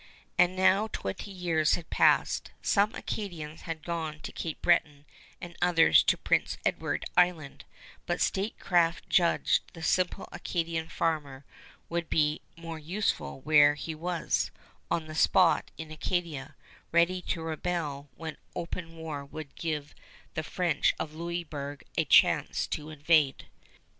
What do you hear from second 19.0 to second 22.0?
would give the French of Louisburg